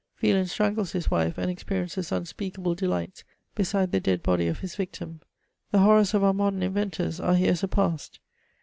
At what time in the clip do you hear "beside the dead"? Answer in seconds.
3.53-4.23